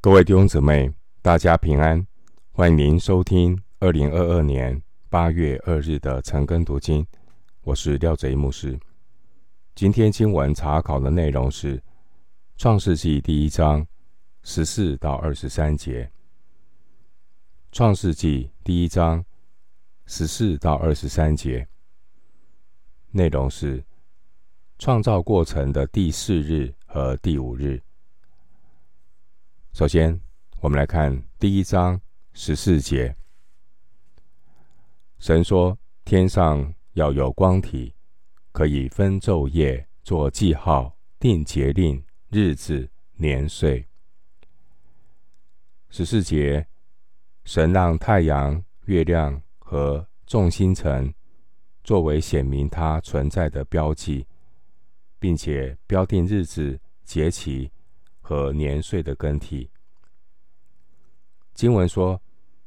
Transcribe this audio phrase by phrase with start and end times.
[0.00, 0.88] 各位弟兄姊妹，
[1.22, 2.06] 大家平安！
[2.52, 7.04] 欢迎您收听二零二二年八月二日的晨更读经。
[7.62, 8.78] 我是廖贼牧师。
[9.74, 11.76] 今天经文查考的内容是
[12.56, 13.84] 《创世纪》第一章
[14.44, 16.04] 十四到二十三节。
[17.72, 19.24] 《创世纪》第一章
[20.06, 21.66] 十四到二十三节
[23.10, 23.84] 内容是
[24.78, 27.82] 创造过程的第四日和第五日。
[29.72, 30.20] 首先，
[30.60, 32.00] 我们来看第一章
[32.32, 33.14] 十四节。
[35.18, 37.94] 神说：“天上要有光体，
[38.50, 43.86] 可以分昼夜，做记号，定节令、日子、年岁。”
[45.90, 46.66] 十四节，
[47.44, 51.14] 神让太阳、月亮和众星辰
[51.84, 54.26] 作为显明他存在的标记，
[55.20, 57.70] 并且标定日子、节期。
[58.28, 59.70] 和年岁的更替。
[61.54, 62.20] 经文说，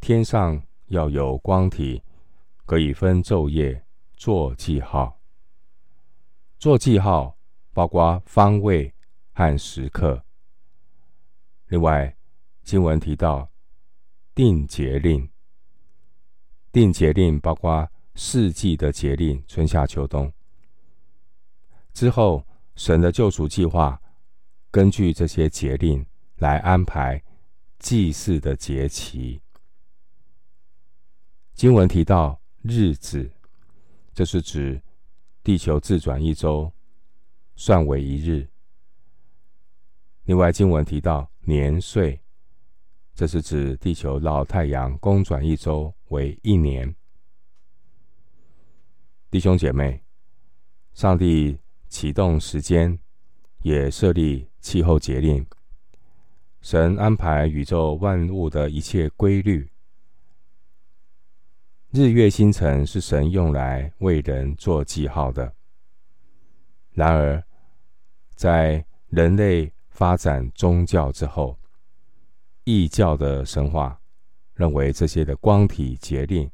[0.00, 2.02] 天上要有光体，
[2.64, 5.20] 可以分昼夜，做记号。
[6.58, 7.36] 做记号
[7.74, 8.94] 包括方位
[9.34, 10.24] 和时刻。
[11.66, 12.16] 另外，
[12.62, 13.46] 经文提到
[14.34, 15.28] 定节令，
[16.72, 20.32] 定节令包括四季的节令，春夏秋冬。
[21.92, 22.42] 之后，
[22.74, 24.01] 神的救赎计划。
[24.72, 26.04] 根据这些节令
[26.36, 27.22] 来安排
[27.78, 29.42] 祭祀的节期。
[31.52, 33.30] 经文提到日子，
[34.14, 34.80] 这是指
[35.44, 36.72] 地球自转一周，
[37.54, 38.48] 算为一日。
[40.24, 42.18] 另外，经文提到年岁，
[43.14, 46.96] 这是指地球绕太阳公转一周为一年。
[49.30, 50.02] 弟兄姐妹，
[50.94, 51.58] 上帝
[51.90, 52.98] 启动时间，
[53.60, 54.48] 也设立。
[54.62, 55.44] 气候节令，
[56.60, 59.68] 神安排宇宙万物的一切规律。
[61.90, 65.52] 日月星辰是神用来为人做记号的。
[66.92, 67.42] 然而，
[68.36, 71.58] 在人类发展宗教之后，
[72.62, 74.00] 异教的神话
[74.54, 76.48] 认为这些的光体节令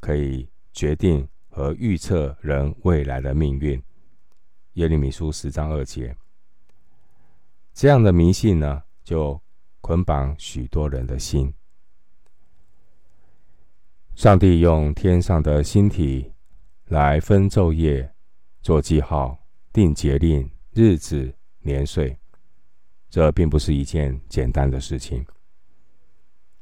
[0.00, 3.82] 可以决定和预测人未来的命运。
[4.74, 6.14] 耶利米书十章二节。
[7.74, 9.40] 这样的迷信呢，就
[9.80, 11.52] 捆绑许多人的心。
[14.14, 16.30] 上帝用天上的星体
[16.86, 18.14] 来分昼夜，
[18.60, 19.38] 做记号，
[19.72, 22.16] 定节令、日子、年岁，
[23.08, 25.24] 这并不是一件简单的事情。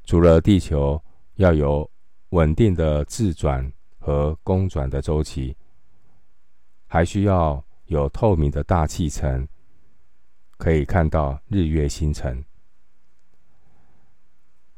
[0.04, 1.03] 除了地球
[1.34, 1.91] 要有
[2.31, 5.56] 稳定的自转和公转的周期，
[6.87, 9.47] 还需要有透明的大气层。
[10.60, 12.44] 可以看到日月星辰。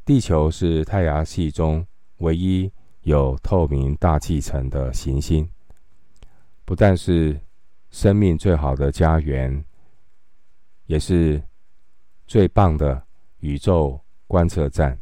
[0.05, 1.85] 地球是太阳系中
[2.19, 2.71] 唯一
[3.01, 5.51] 有透明大气层的行星，
[6.65, 7.41] 不但是
[7.91, 9.65] 生命最好的家园，
[10.87, 11.43] 也是
[12.29, 13.05] 最棒的
[13.41, 14.97] 宇宙观测站。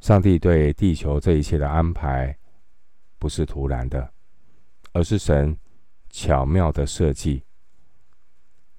[0.00, 2.36] 上帝对地球这一切的安排，
[3.16, 4.12] 不是突然的，
[4.92, 5.56] 而是神
[6.10, 7.43] 巧妙的设计。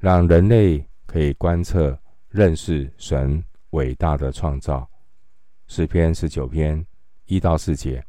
[0.05, 1.99] 让人类可以观测、
[2.29, 4.87] 认识神伟大的创造，
[5.65, 6.85] 诗篇十九篇
[7.25, 8.05] 一到四节，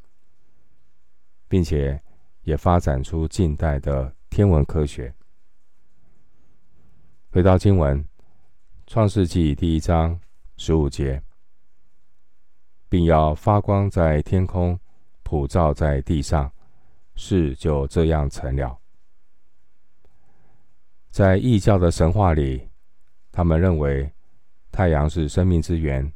[1.49, 1.99] 并且
[2.43, 5.11] 也发展出近代的天文科学。
[7.31, 7.99] 回到经文，
[8.87, 10.21] 《创世纪》第一章
[10.59, 11.23] 十五节，
[12.91, 14.79] 并要发光在天空，
[15.23, 16.53] 普照在地上，
[17.15, 18.79] 事就这样成了。
[21.17, 22.69] 在异教的神话里，
[23.33, 24.13] 他们认为
[24.71, 26.13] 太阳是生命之源，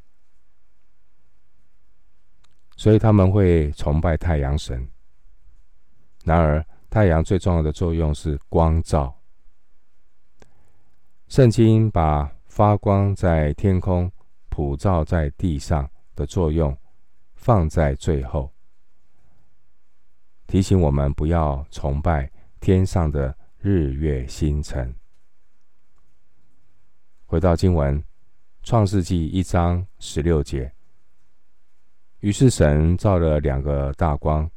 [2.77, 4.87] 所以他们会崇拜太阳神。
[6.23, 9.19] 然而，太阳最重要的作用是光照。
[11.29, 14.13] 圣经把发光在天空、
[14.51, 16.77] 普照在地上的作用
[17.37, 18.53] 放在最后，
[20.47, 22.31] 提醒我们不要崇拜
[22.61, 23.35] 天上的。
[23.63, 24.95] 日月星辰。
[27.27, 28.01] 回到经文，
[28.63, 30.73] 《创世纪》一章十六节。
[32.21, 34.51] 于是神造了两个大光，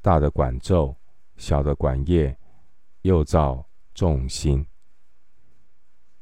[0.00, 0.94] 大的管昼，
[1.38, 2.38] 小的管夜，
[3.02, 4.64] 又造众星。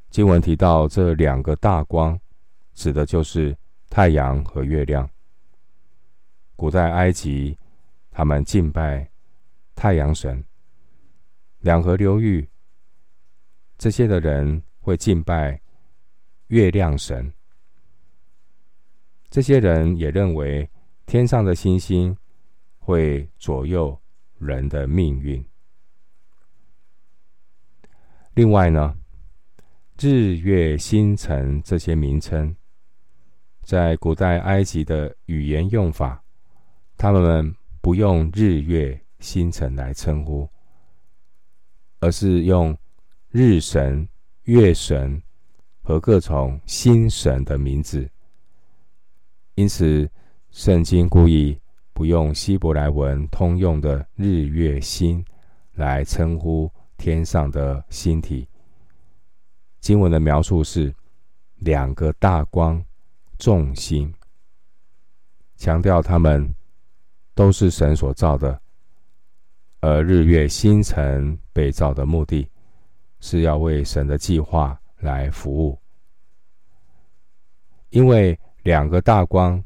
[0.08, 2.18] 经文提到这两个大光，
[2.72, 3.54] 指的就是
[3.90, 5.06] 太阳和月亮。
[6.56, 7.58] 古代埃及，
[8.10, 9.06] 他们敬拜
[9.74, 10.42] 太阳神。
[11.68, 12.48] 两河流域，
[13.76, 15.60] 这些的人会敬拜
[16.46, 17.30] 月亮神。
[19.28, 20.66] 这些人也认为
[21.04, 22.16] 天上的星星
[22.78, 23.94] 会左右
[24.38, 25.44] 人的命运。
[28.32, 28.96] 另外呢，
[30.00, 32.56] 日月星辰这些名称，
[33.62, 36.24] 在古代埃及的语言用法，
[36.96, 40.48] 他们不用日月星辰来称呼，
[42.00, 42.76] 而是用
[43.30, 44.08] 日神、
[44.44, 45.22] 月神
[45.82, 48.08] 和各种星神的名字。
[49.54, 50.08] 因此，
[50.50, 51.58] 圣经故意
[51.92, 55.24] 不用希伯来文通用的日月星
[55.72, 58.48] 来称呼天上的星体。
[59.80, 60.94] 经文的描述是
[61.56, 62.84] 两个大光、
[63.38, 64.12] 众星，
[65.56, 66.54] 强调他们
[67.34, 68.60] 都是神所造的，
[69.80, 72.48] 而日月星辰被造的目的，
[73.20, 75.78] 是要为神的计划来服务，
[77.90, 78.38] 因为。
[78.64, 79.64] 两个大光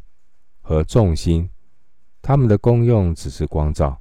[0.60, 1.48] 和众星，
[2.20, 4.00] 它们的功用只是光照，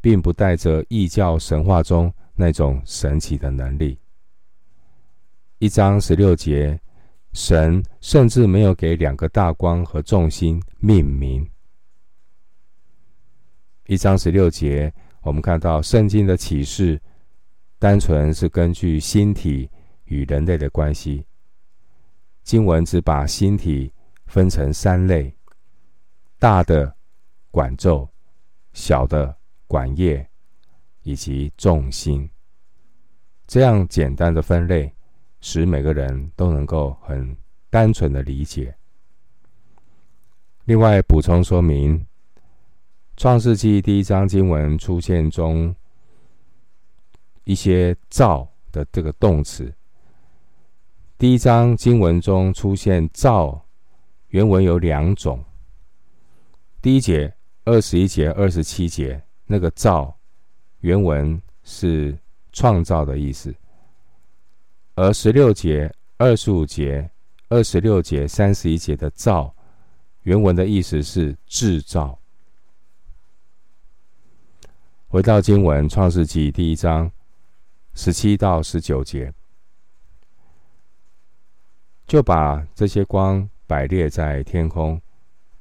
[0.00, 3.98] 并不带着异教神话中那种神奇的能力。
[5.58, 6.78] 一章十六节，
[7.32, 11.44] 神甚至没有给两个大光和众星命名。
[13.86, 14.90] 一章十六节，
[15.20, 16.98] 我们看到圣经的启示，
[17.78, 19.68] 单纯是根据星体
[20.04, 21.22] 与人类的关系。
[22.42, 23.92] 经文只把星体
[24.24, 25.30] 分成三类：
[26.38, 26.96] 大的
[27.50, 28.08] 管昼，
[28.72, 29.36] 小的
[29.66, 30.26] 管夜，
[31.02, 32.26] 以及众星。
[33.46, 34.90] 这样简单的分类，
[35.42, 37.36] 使每个人都能够很
[37.68, 38.74] 单纯的理解。
[40.64, 41.98] 另外补充说明，
[43.16, 45.72] 《创世纪》第一章经文出现中
[47.44, 49.72] 一些“造”的这个动词。
[51.16, 53.64] 第一章经文中出现“造”，
[54.28, 55.42] 原文有两种。
[56.82, 57.32] 第一节
[57.64, 60.18] 二十一节、二十七节那个“造”，
[60.82, 62.18] 原文是
[62.52, 63.52] 创造的意思；
[64.96, 67.08] 而十六节、二十五节、
[67.48, 69.54] 二十六节、三十一节的“造”，
[70.22, 72.18] 原文的意思是制造。
[75.14, 77.08] 回到经文，《创世纪》第一章
[77.94, 79.32] 十七到十九节。
[82.04, 85.00] 就把这些光摆列在天空，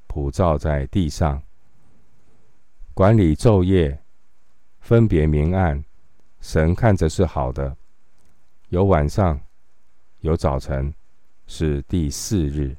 [0.07, 1.39] 普照在地上，
[2.95, 4.01] 管理昼夜，
[4.79, 5.85] 分别明暗。
[6.41, 7.77] 神看着是好的。
[8.69, 9.39] 有晚上，
[10.21, 10.91] 有早晨，
[11.45, 12.75] 是第四日。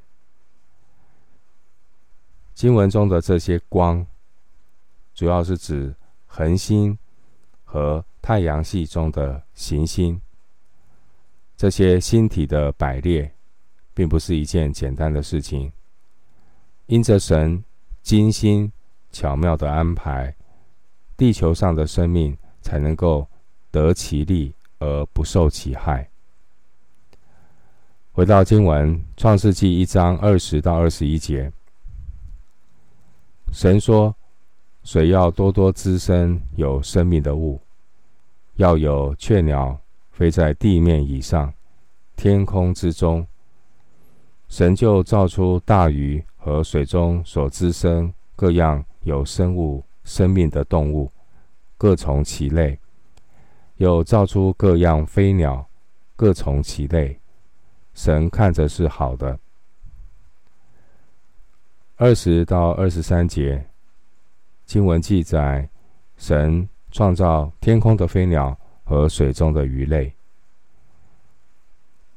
[2.53, 4.05] 经文中的这些光，
[5.13, 5.95] 主要是指
[6.35, 6.97] 恒星
[7.63, 10.19] 和太阳系中的行星。
[11.55, 13.31] 这些星体的摆列。
[13.95, 15.71] 并不是一件简单的事情。
[16.87, 17.63] 因着神
[18.01, 18.69] 精心
[19.09, 20.35] 巧妙的安排，
[21.15, 23.25] 地球上的生命才能够
[23.71, 26.09] 得其利而不受其害。
[28.11, 31.49] 回到经文，《创世纪》一章二十到二十一节，
[33.53, 34.13] 神说
[34.85, 37.59] ：“水要多多滋生有生命的物，
[38.57, 39.75] 要有雀鸟
[40.11, 41.51] 飞在地面以上，
[42.15, 43.25] 天空之中。”
[44.47, 51.11] 神就造出大鱼和水中所滋生各样有生物生命的动物，
[51.79, 52.77] 各从其类；
[53.77, 55.67] 又造出各样飞鸟，
[56.15, 57.19] 各从其类。
[57.95, 59.39] 神看着是好的。
[61.95, 63.65] 二十到二十三节
[64.65, 65.67] 经文记载，
[66.17, 70.13] 神创造天空的飞鸟和水中的鱼类。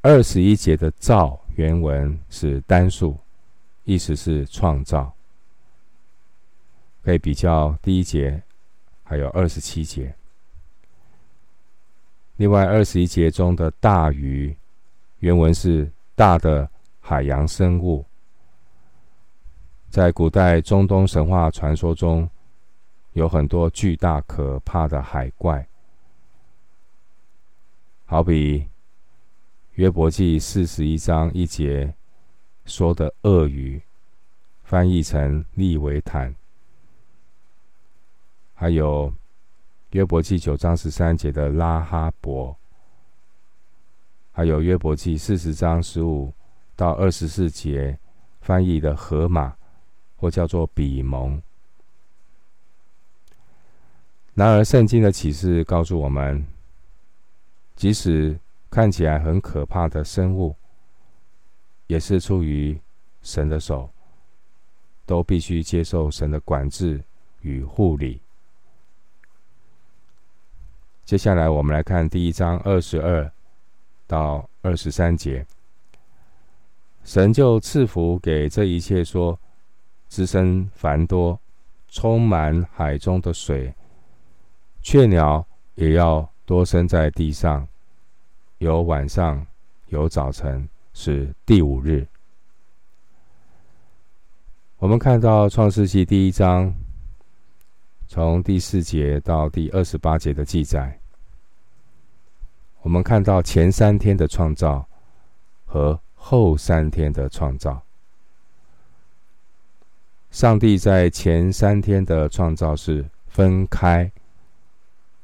[0.01, 1.39] 二十一节的造。
[1.59, 3.19] 原文是单数，
[3.83, 5.13] 意思是创造。
[7.03, 8.41] 可以比较第一节，
[9.03, 10.15] 还有二十七节。
[12.37, 14.57] 另外，二十一节中的大鱼，
[15.19, 18.05] 原文是大的海洋生物。
[19.91, 22.31] 在古代中东神话传说中，
[23.19, 25.67] 有很多巨大可怕的海怪，
[28.07, 28.69] 好比。
[29.75, 31.93] 约伯记四十一章一节
[32.65, 33.83] 说的鳄鱼，
[34.63, 36.33] 翻译成利维坦；
[38.55, 39.13] 还有
[39.91, 42.57] 约伯记九章十三节的拉哈伯；
[44.31, 46.33] 还有约伯记四十章十五
[46.77, 47.99] 到二十四节
[48.41, 49.57] 翻译的河马，
[50.17, 51.43] 或叫做比蒙。
[54.39, 56.47] 然而，圣经的启示告诉我们，
[57.75, 58.39] 即使
[58.71, 60.55] 看起来很可怕的生物，
[61.89, 62.79] 也是出于
[63.21, 63.91] 神的手，
[65.05, 67.03] 都必须接受神的管制
[67.41, 68.21] 与护理。
[71.05, 73.29] 接下来，我们来看第一章二十二
[74.07, 75.45] 到二十三节。
[77.03, 79.37] 神就赐福给这一切，说：
[80.07, 81.41] 滋生繁多，
[81.89, 83.75] 充满海中的水。
[84.91, 87.69] 雀鸟也要多生在地上，
[88.57, 89.47] 有晚上，
[89.89, 92.07] 有早晨，是第五日。
[94.79, 96.75] 我们看到创世记第一章。
[98.07, 100.99] 从第四节到第二十八节的记载，
[102.81, 104.89] 我们看到前三天的创造
[105.67, 107.83] 和后三天的创造。
[110.31, 114.11] 上帝在前三天的创造是分开，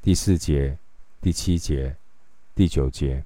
[0.05, 0.77] 第四节、
[1.19, 1.95] 第七节、
[2.53, 3.23] 第九节；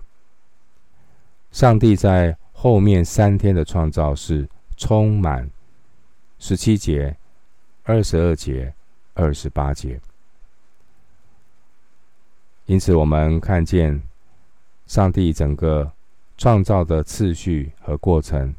[1.51, 5.49] 上帝在后面三天的创造是充满，
[6.37, 7.17] 十七节、
[7.83, 8.73] 二十二节。
[9.15, 9.99] 二十八节，
[12.67, 14.01] 因此我们看见
[14.87, 15.91] 上帝整个
[16.37, 18.55] 创造的次序和过程，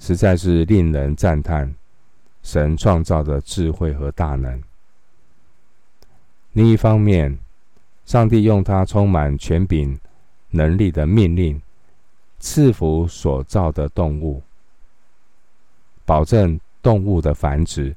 [0.00, 1.72] 实在是令人赞叹
[2.42, 4.60] 神创造的智慧和大能。
[6.52, 7.38] 另一方面，
[8.04, 9.98] 上帝用他充满权柄
[10.50, 11.62] 能力的命令，
[12.40, 14.42] 赐福所造的动物，
[16.04, 17.94] 保证动物的繁殖。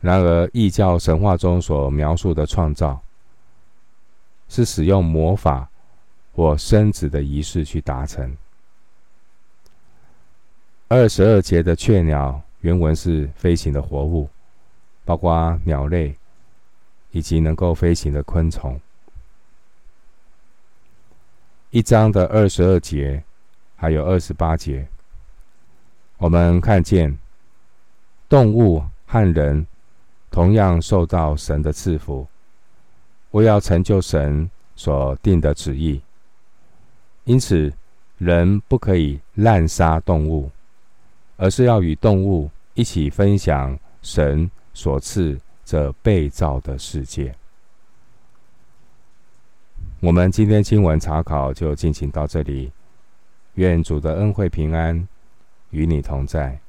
[0.00, 3.00] 然而，异教神话中所描述的创造，
[4.48, 5.68] 是使用魔法
[6.34, 8.34] 或生子的仪式去达成。
[10.88, 14.28] 二十二节的雀鸟原文是飞行的活物，
[15.04, 16.14] 包括鸟类
[17.10, 18.80] 以及能够飞行的昆虫。
[21.70, 23.22] 一章的二十二节
[23.76, 24.86] 还有二十八节，
[26.18, 27.18] 我们看见
[28.28, 29.66] 动物和人。
[30.34, 32.26] 同样受到神的赐福，
[33.32, 36.00] 为要成就神所定的旨意。
[37.24, 37.70] 因此，
[38.16, 40.50] 人不可以滥杀动物，
[41.36, 47.34] 而是要与动物一起分享神所赐这被造的世界。
[50.00, 52.72] 我们今天经文查考就进行到这里，
[53.54, 55.06] 愿主的恩惠平安
[55.70, 56.61] 与你同在。